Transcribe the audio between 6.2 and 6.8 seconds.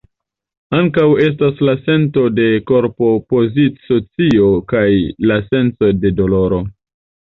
doloro.